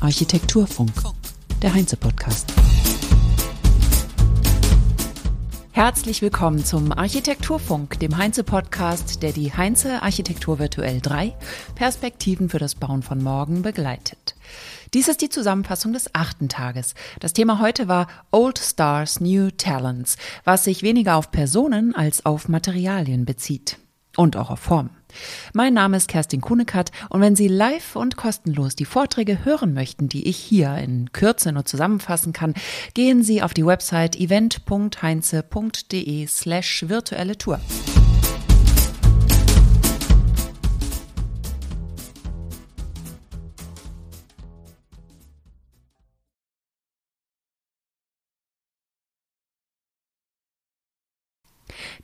[0.00, 0.92] Architekturfunk,
[1.60, 2.52] der Heinze-Podcast.
[5.72, 11.34] Herzlich willkommen zum Architekturfunk, dem Heinze-Podcast, der die Heinze Architektur Virtuell 3
[11.74, 14.36] Perspektiven für das Bauen von morgen begleitet.
[14.94, 16.94] Dies ist die Zusammenfassung des achten Tages.
[17.18, 22.48] Das Thema heute war Old Stars, New Talents, was sich weniger auf Personen als auf
[22.48, 23.78] Materialien bezieht.
[24.16, 24.90] Und auch auf Form.
[25.52, 30.08] Mein Name ist Kerstin Kunekat und wenn Sie live und kostenlos die Vorträge hören möchten,
[30.08, 32.54] die ich hier in Kürze nur zusammenfassen kann,
[32.94, 37.60] gehen Sie auf die Website event.heinze.de slash virtuelle Tour.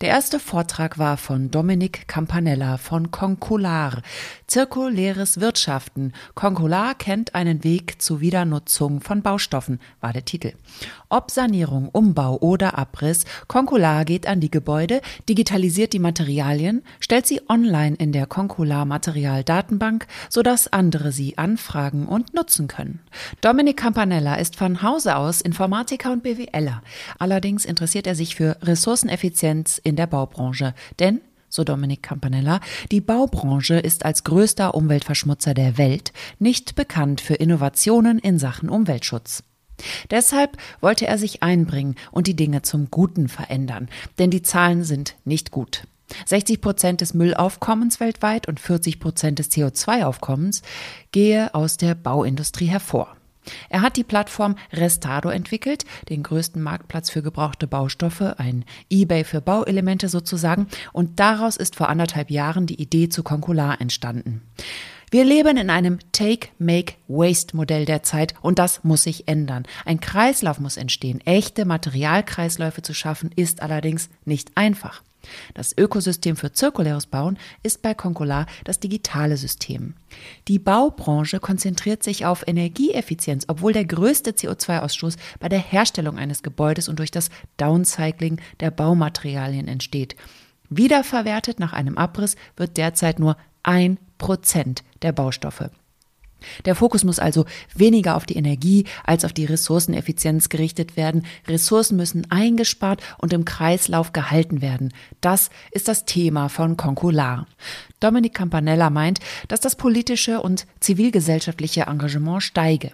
[0.02, 4.02] Der erste Vortrag war von Dominik Campanella von Concular.
[4.46, 6.12] Zirkuläres Wirtschaften.
[6.34, 10.52] Concular kennt einen Weg zur Wiedernutzung von Baustoffen, war der Titel.
[11.08, 17.40] Ob Sanierung, Umbau oder Abriss, Concular geht an die Gebäude, digitalisiert die Materialien, stellt sie
[17.48, 23.00] online in der Concular Materialdatenbank, sodass andere sie anfragen und nutzen können.
[23.40, 26.82] Dominik Campanella ist von Hause aus Informatiker und BWLer.
[27.18, 30.74] Allerdings interessiert er sich für Ressourceneffizienz in der Baubranche.
[31.00, 31.20] Denn
[31.56, 32.60] so Dominik Campanella,
[32.92, 39.42] die Baubranche ist als größter Umweltverschmutzer der Welt nicht bekannt für Innovationen in Sachen Umweltschutz.
[40.10, 45.16] Deshalb wollte er sich einbringen und die Dinge zum Guten verändern, denn die Zahlen sind
[45.24, 45.82] nicht gut.
[46.26, 50.62] 60 Prozent des Müllaufkommens weltweit und 40 Prozent des CO2-Aufkommens
[51.10, 53.15] gehe aus der Bauindustrie hervor.
[53.68, 59.40] Er hat die Plattform Restado entwickelt, den größten Marktplatz für gebrauchte Baustoffe, ein eBay für
[59.40, 64.42] Bauelemente sozusagen, und daraus ist vor anderthalb Jahren die Idee zu Concular entstanden.
[65.10, 69.64] Wir leben in einem Take-Make-Waste-Modell der Zeit und das muss sich ändern.
[69.84, 71.20] Ein Kreislauf muss entstehen.
[71.24, 75.02] Echte Materialkreisläufe zu schaffen ist allerdings nicht einfach.
[75.54, 79.94] Das Ökosystem für zirkuläres Bauen ist bei Concolar das digitale System.
[80.48, 86.88] Die Baubranche konzentriert sich auf Energieeffizienz, obwohl der größte CO2-Ausstoß bei der Herstellung eines Gebäudes
[86.88, 90.16] und durch das Downcycling der Baumaterialien entsteht.
[90.68, 95.70] Wiederverwertet nach einem Abriss wird derzeit nur ein Prozent der Baustoffe.
[96.64, 101.24] Der Fokus muss also weniger auf die Energie als auf die Ressourceneffizienz gerichtet werden.
[101.48, 104.92] Ressourcen müssen eingespart und im Kreislauf gehalten werden.
[105.20, 107.46] Das ist das Thema von Concular.
[108.00, 112.92] Dominik Campanella meint, dass das politische und zivilgesellschaftliche Engagement steige.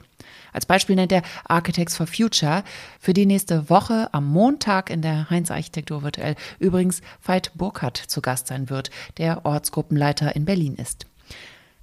[0.52, 2.62] Als Beispiel nennt er Architects for Future,
[3.00, 8.20] für die nächste Woche am Montag in der Heinz Architektur virtuell übrigens Veit Burkhardt zu
[8.20, 11.06] Gast sein wird, der Ortsgruppenleiter in Berlin ist.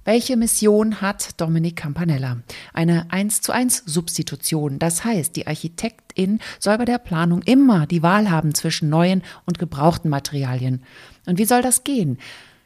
[0.04, 2.38] Welche Mission hat Dominik Campanella?
[2.72, 4.78] Eine 1 zu 1 Substitution.
[4.78, 9.58] Das heißt, die Architektin soll bei der Planung immer die Wahl haben zwischen neuen und
[9.58, 10.82] gebrauchten Materialien.
[11.26, 12.16] Und wie soll das gehen?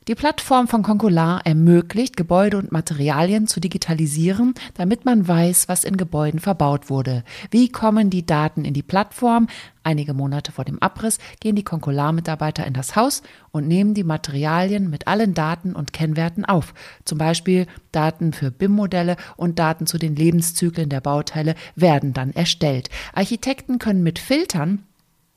[0.06, 5.97] Die Plattform von Concolar ermöglicht, Gebäude und Materialien zu digitalisieren, damit man weiß, was in
[5.97, 7.25] Gebäuden verbaut wurde.
[7.50, 9.47] Wie kommen die Daten in die Plattform?
[9.82, 14.91] Einige Monate vor dem Abriss gehen die Concolar-Mitarbeiter in das Haus und nehmen die Materialien
[14.91, 16.75] mit allen Daten und Kennwerten auf.
[17.06, 22.91] Zum Beispiel Daten für BIM-Modelle und Daten zu den Lebenszyklen der Bauteile werden dann erstellt.
[23.15, 24.82] Architekten können mit Filtern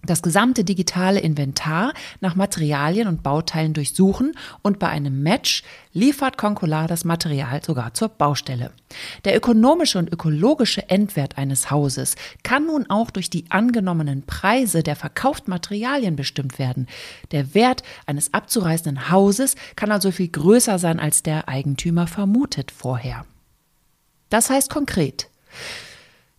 [0.09, 5.63] das gesamte digitale Inventar nach Materialien und Bauteilen durchsuchen und bei einem Match
[5.93, 8.71] liefert Concolar das Material sogar zur Baustelle.
[9.25, 14.95] Der ökonomische und ökologische Endwert eines Hauses kann nun auch durch die angenommenen Preise der
[14.95, 16.87] verkauften Materialien bestimmt werden.
[17.31, 23.25] Der Wert eines abzureißenden Hauses kann also viel größer sein, als der Eigentümer vermutet vorher.
[24.29, 25.29] Das heißt konkret,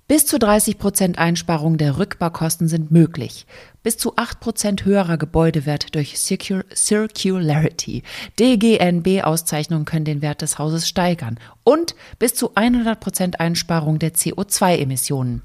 [0.09, 3.47] bis zu 30 Prozent Einsparung der Rückbaukosten sind möglich.
[3.83, 8.03] Bis zu 8 Prozent höherer Gebäudewert durch Circul Circularity.
[8.41, 11.39] DGNB-Auszeichnungen können den Wert des Hauses steigern.
[11.63, 15.43] Und bis zu 100 Prozent Einsparung der CO2-Emissionen.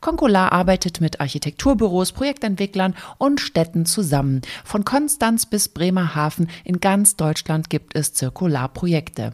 [0.00, 4.42] Concolar arbeitet mit Architekturbüros, Projektentwicklern und Städten zusammen.
[4.64, 9.32] Von Konstanz bis Bremerhaven in ganz Deutschland gibt es Zirkularprojekte.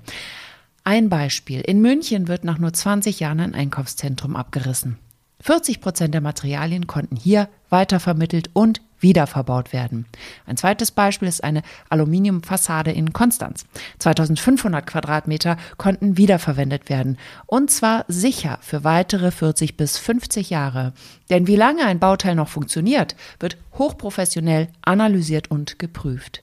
[0.84, 1.60] Ein Beispiel.
[1.60, 4.98] In München wird nach nur 20 Jahren ein Einkaufszentrum abgerissen.
[5.40, 10.06] 40 Prozent der Materialien konnten hier weitervermittelt und wiederverbaut werden.
[10.46, 13.64] Ein zweites Beispiel ist eine Aluminiumfassade in Konstanz.
[13.98, 17.18] 2500 Quadratmeter konnten wiederverwendet werden.
[17.46, 20.92] Und zwar sicher für weitere 40 bis 50 Jahre.
[21.30, 26.42] Denn wie lange ein Bauteil noch funktioniert, wird hochprofessionell analysiert und geprüft.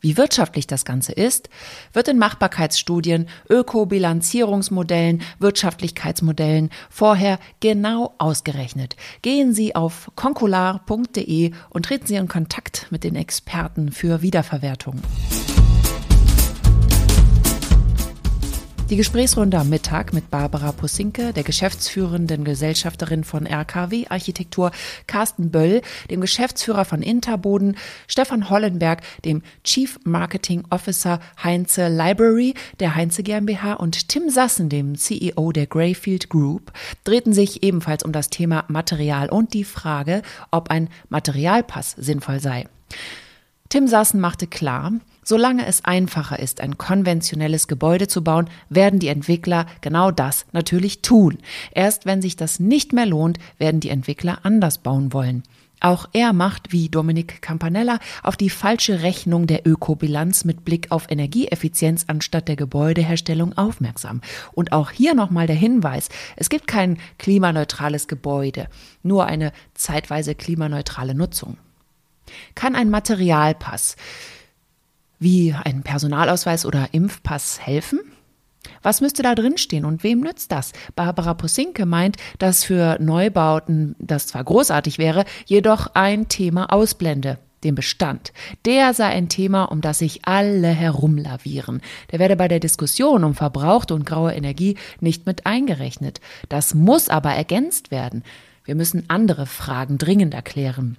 [0.00, 1.48] Wie wirtschaftlich das Ganze ist,
[1.92, 8.96] wird in Machbarkeitsstudien, Ökobilanzierungsmodellen, Wirtschaftlichkeitsmodellen vorher genau ausgerechnet.
[9.22, 15.00] Gehen Sie auf concular.de und treten Sie in Kontakt mit den Experten für Wiederverwertung.
[18.90, 24.72] Die Gesprächsrunde am Mittag mit Barbara Posinke, der geschäftsführenden Gesellschafterin von RKW Architektur,
[25.06, 32.94] Carsten Böll, dem Geschäftsführer von Interboden, Stefan Hollenberg, dem Chief Marketing Officer Heinze Library der
[32.94, 36.70] Heinze GmbH und Tim Sassen, dem CEO der Greyfield Group,
[37.04, 40.20] drehten sich ebenfalls um das Thema Material und die Frage,
[40.50, 42.68] ob ein Materialpass sinnvoll sei.
[43.70, 44.92] Tim Sassen machte klar,
[45.24, 51.00] Solange es einfacher ist, ein konventionelles Gebäude zu bauen, werden die Entwickler genau das natürlich
[51.00, 51.38] tun.
[51.72, 55.42] Erst wenn sich das nicht mehr lohnt, werden die Entwickler anders bauen wollen.
[55.80, 61.10] Auch er macht, wie Dominik Campanella, auf die falsche Rechnung der Ökobilanz mit Blick auf
[61.10, 64.22] Energieeffizienz anstatt der Gebäudeherstellung aufmerksam.
[64.52, 68.68] Und auch hier nochmal der Hinweis, es gibt kein klimaneutrales Gebäude,
[69.02, 71.58] nur eine zeitweise klimaneutrale Nutzung.
[72.54, 73.96] Kann ein Materialpass
[75.18, 78.00] wie ein Personalausweis oder Impfpass helfen?
[78.82, 80.72] Was müsste da drin stehen und wem nützt das?
[80.94, 87.74] Barbara Posinke meint, dass für Neubauten das zwar großartig wäre, jedoch ein Thema ausblende, den
[87.74, 88.32] Bestand.
[88.64, 91.80] Der sei ein Thema, um das sich alle herumlavieren.
[92.12, 96.20] Der werde bei der Diskussion um verbrauchte und graue Energie nicht mit eingerechnet.
[96.48, 98.22] Das muss aber ergänzt werden.
[98.64, 100.96] Wir müssen andere Fragen dringend erklären.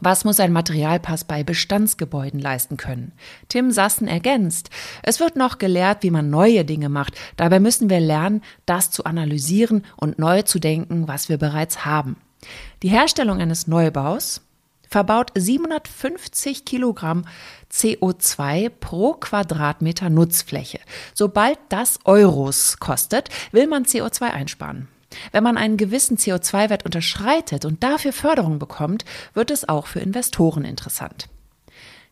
[0.00, 3.12] Was muss ein Materialpass bei Bestandsgebäuden leisten können?
[3.48, 4.70] Tim Sassen ergänzt,
[5.02, 7.14] es wird noch gelehrt, wie man neue Dinge macht.
[7.36, 12.16] Dabei müssen wir lernen, das zu analysieren und neu zu denken, was wir bereits haben.
[12.82, 14.40] Die Herstellung eines Neubaus
[14.88, 17.24] verbaut 750 Kilogramm
[17.70, 20.80] CO2 pro Quadratmeter Nutzfläche.
[21.14, 24.88] Sobald das Euros kostet, will man CO2 einsparen.
[25.32, 29.04] Wenn man einen gewissen CO2-Wert unterschreitet und dafür Förderung bekommt,
[29.34, 31.28] wird es auch für Investoren interessant.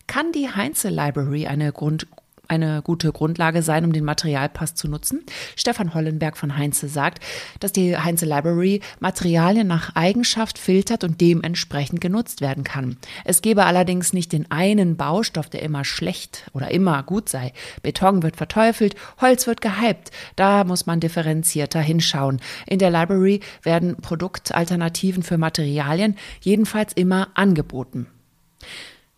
[0.07, 2.07] Kann die Heinze Library eine Grund
[2.49, 5.23] eine gute Grundlage sein, um den Materialpass zu nutzen.
[5.55, 7.23] Stefan Hollenberg von Heinze sagt,
[7.59, 12.97] dass die Heinze Library Materialien nach Eigenschaft filtert und dementsprechend genutzt werden kann.
[13.25, 17.53] Es gebe allerdings nicht den einen Baustoff, der immer schlecht oder immer gut sei.
[17.83, 20.11] Beton wird verteufelt, Holz wird gehypt.
[20.35, 22.39] Da muss man differenzierter hinschauen.
[22.65, 28.07] In der Library werden Produktalternativen für Materialien jedenfalls immer angeboten.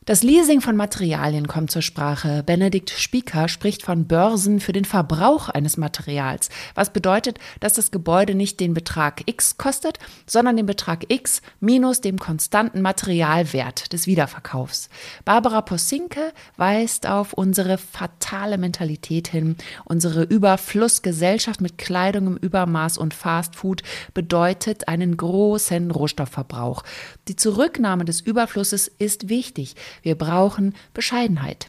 [0.04, 2.42] Das Leasing von Materialien kommt zur Sprache.
[2.44, 8.34] Benedikt Spieker spricht von Börsen für den Verbrauch eines Materials, was bedeutet, dass das Gebäude
[8.34, 14.90] nicht den Betrag X kostet, sondern den Betrag X minus dem konstanten Materialwert des Wiederverkaufs.
[15.24, 19.56] Barbara Posinke weist auf unsere fatale Mentalität hin.
[19.86, 23.84] Unsere Überflussgesellschaft mit Kleidung im Übermaß und Fastfood
[24.16, 26.82] bedeutet einen großen Rohstoffverbrauch.
[27.28, 29.76] Die Zurücknahme des Überflusses ist wichtig.
[30.02, 31.68] Wir brauchen Bescheidenheit.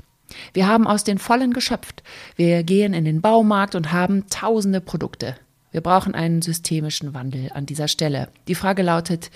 [0.53, 2.03] Wir haben aus den Vollen geschöpft.
[2.37, 5.37] Wir gehen in den Baumarkt und haben tausende Produkte.
[5.71, 8.29] Wir brauchen einen systemischen Wandel an dieser Stelle.
[8.49, 9.31] Die Frage lautet,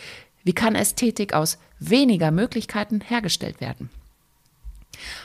[0.45, 3.91] wie kann Ästhetik aus weniger Möglichkeiten hergestellt werden?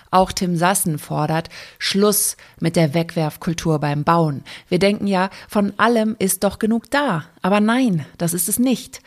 [0.09, 1.49] Auch Tim Sassen fordert
[1.79, 4.43] Schluss mit der Wegwerfkultur beim Bauen.
[4.67, 7.25] Wir denken ja, von allem ist doch genug da.
[7.41, 9.01] Aber nein, das ist es nicht.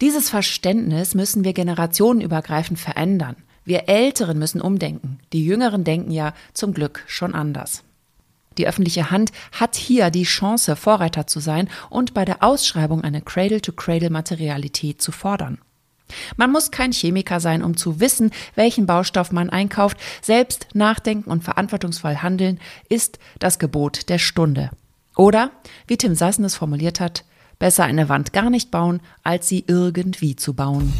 [0.00, 3.36] Dieses Verständnis müssen wir generationenübergreifend verändern.
[3.66, 5.18] Wir Älteren müssen umdenken.
[5.32, 7.82] Die Jüngeren denken ja zum Glück schon anders.
[8.56, 13.20] Die öffentliche Hand hat hier die Chance, Vorreiter zu sein und bei der Ausschreibung eine
[13.20, 15.58] Cradle-to-Cradle-Materialität zu fordern.
[16.36, 19.98] Man muss kein Chemiker sein, um zu wissen, welchen Baustoff man einkauft.
[20.22, 24.70] Selbst nachdenken und verantwortungsvoll handeln ist das Gebot der Stunde.
[25.16, 25.50] Oder,
[25.88, 27.24] wie Tim Sassen es formuliert hat,
[27.58, 30.92] besser eine Wand gar nicht bauen, als sie irgendwie zu bauen.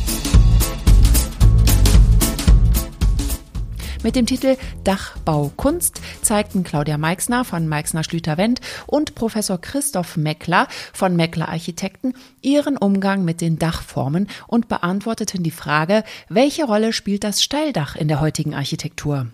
[4.07, 10.69] Mit dem Titel Dachbaukunst zeigten Claudia Meixner von Meixner Schlüter Wendt und Professor Christoph Meckler
[10.93, 17.25] von Meckler Architekten ihren Umgang mit den Dachformen und beantworteten die Frage, welche Rolle spielt
[17.25, 19.27] das Steildach in der heutigen Architektur?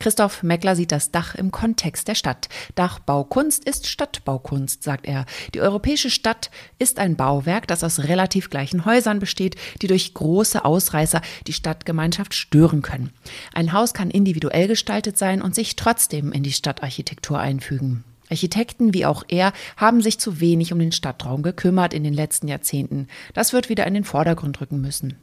[0.00, 2.48] Christoph Meckler sieht das Dach im Kontext der Stadt.
[2.74, 5.26] Dachbaukunst ist Stadtbaukunst, sagt er.
[5.54, 10.64] Die europäische Stadt ist ein Bauwerk, das aus relativ gleichen Häusern besteht, die durch große
[10.64, 13.10] Ausreißer die Stadtgemeinschaft stören können.
[13.52, 18.02] Ein Haus kann individuell gestaltet sein und sich trotzdem in die Stadtarchitektur einfügen.
[18.30, 22.48] Architekten wie auch er haben sich zu wenig um den Stadtraum gekümmert in den letzten
[22.48, 23.08] Jahrzehnten.
[23.34, 25.16] Das wird wieder in den Vordergrund rücken müssen.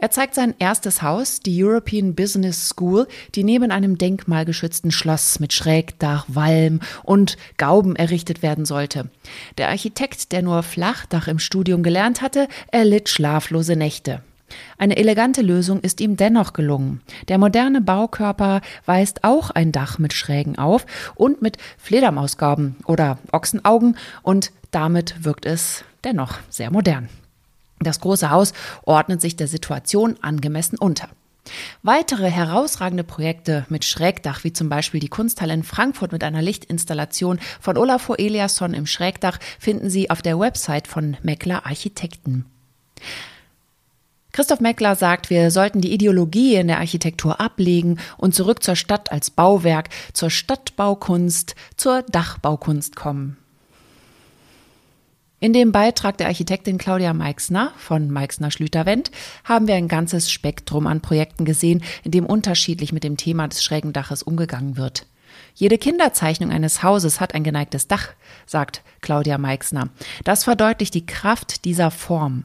[0.00, 5.52] Er zeigt sein erstes Haus, die European Business School, die neben einem denkmalgeschützten Schloss mit
[5.52, 9.10] Schrägdach, Walm und Gauben errichtet werden sollte.
[9.58, 14.22] Der Architekt, der nur Flachdach im Studium gelernt hatte, erlitt schlaflose Nächte.
[14.78, 17.00] Eine elegante Lösung ist ihm dennoch gelungen.
[17.26, 20.86] Der moderne Baukörper weist auch ein Dach mit Schrägen auf
[21.16, 27.08] und mit Fledermausgauben oder Ochsenaugen und damit wirkt es dennoch sehr modern.
[27.80, 31.08] Das große Haus ordnet sich der Situation angemessen unter.
[31.82, 37.40] Weitere herausragende Projekte mit Schrägdach, wie zum Beispiel die Kunsthalle in Frankfurt mit einer Lichtinstallation
[37.60, 42.44] von Olafur Eliasson im Schrägdach, finden Sie auf der Website von Meckler Architekten.
[44.32, 49.10] Christoph Meckler sagt, wir sollten die Ideologie in der Architektur ablegen und zurück zur Stadt
[49.10, 53.38] als Bauwerk, zur Stadtbaukunst, zur Dachbaukunst kommen.
[55.40, 59.12] In dem Beitrag der Architektin Claudia Meixner von Meixner Schlüter-Wendt
[59.44, 63.62] haben wir ein ganzes Spektrum an Projekten gesehen, in dem unterschiedlich mit dem Thema des
[63.62, 65.06] schrägen Daches umgegangen wird.
[65.54, 68.08] Jede Kinderzeichnung eines Hauses hat ein geneigtes Dach,
[68.46, 69.90] sagt Claudia Meixner.
[70.24, 72.42] Das verdeutlicht die Kraft dieser Form.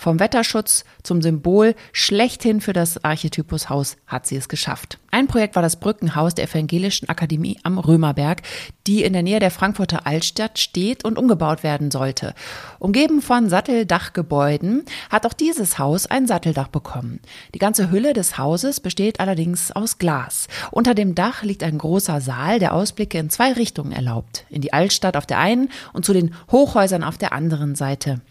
[0.00, 4.98] Vom Wetterschutz zum Symbol schlechthin für das Archetypushaus hat sie es geschafft.
[5.10, 8.40] Ein Projekt war das Brückenhaus der Evangelischen Akademie am Römerberg,
[8.86, 12.32] die in der Nähe der Frankfurter Altstadt steht und umgebaut werden sollte.
[12.78, 17.20] Umgeben von Satteldachgebäuden hat auch dieses Haus ein Satteldach bekommen.
[17.52, 20.48] Die ganze Hülle des Hauses besteht allerdings aus Glas.
[20.70, 24.46] Unter dem Dach liegt ein großer Saal, der Ausblicke in zwei Richtungen erlaubt.
[24.48, 28.22] In die Altstadt auf der einen und zu den Hochhäusern auf der anderen Seite.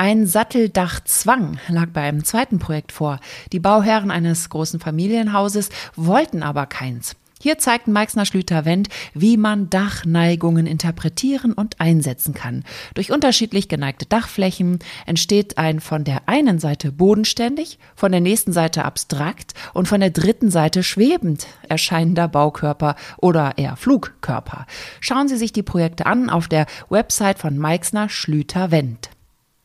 [0.00, 3.20] Ein Satteldachzwang lag bei einem zweiten Projekt vor.
[3.52, 7.16] Die Bauherren eines großen Familienhauses wollten aber keins.
[7.38, 12.64] Hier zeigten Meixner Schlüter-Wendt, wie man Dachneigungen interpretieren und einsetzen kann.
[12.94, 18.86] Durch unterschiedlich geneigte Dachflächen entsteht ein von der einen Seite bodenständig, von der nächsten Seite
[18.86, 24.64] abstrakt und von der dritten Seite schwebend erscheinender Baukörper oder eher Flugkörper.
[25.00, 29.10] Schauen Sie sich die Projekte an auf der Website von Meixner Schlüter-Wendt.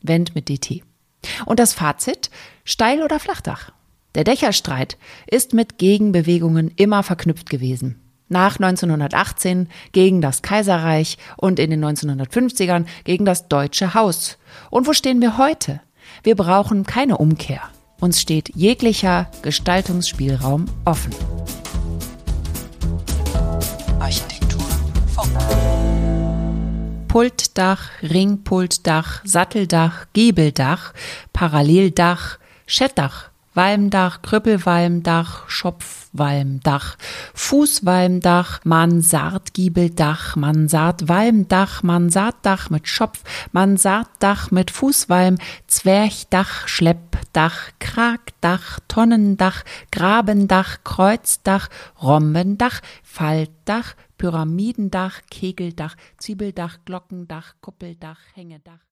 [0.08, 0.84] Wendt mit DT.
[1.46, 2.30] Und das Fazit?
[2.64, 3.72] Steil oder Flachdach?
[4.16, 4.98] Der Dächerstreit
[5.28, 8.00] ist mit Gegenbewegungen immer verknüpft gewesen.
[8.28, 14.38] Nach 1918 gegen das Kaiserreich und in den 1950ern gegen das Deutsche Haus.
[14.72, 15.82] Und wo stehen wir heute?
[16.24, 17.62] Wir brauchen keine Umkehr.
[18.00, 21.14] Uns steht jeglicher Gestaltungsspielraum offen.
[24.00, 24.62] Architektur.
[25.14, 25.85] Funk.
[27.16, 30.92] Pultdach, Ringpultdach, Satteldach, Giebeldach,
[31.32, 36.98] Paralleldach, Schettdach, Walmdach, Krüppelwalmdach, Schopfwalmdach,
[37.34, 51.70] Fußwalmdach, Mansardgiebeldach, Mansardwalmdach, Mansarddach mit Schopf, Mansarddach mit Fußwalm, Zwerchdach, Schleppdach, Kragdach, Tonnendach, Grabendach, Kreuzdach,
[52.04, 58.82] Rhombendach, Faltdach, Pyramidendach, Kegeldach, Zwiebeldach, Glockendach, Kuppeldach, Hängedach.